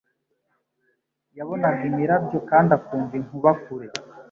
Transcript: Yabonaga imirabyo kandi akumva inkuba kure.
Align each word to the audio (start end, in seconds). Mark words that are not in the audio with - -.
Yabonaga 1.37 1.81
imirabyo 1.91 2.37
kandi 2.49 2.69
akumva 2.77 3.13
inkuba 3.19 3.51
kure. 3.61 3.87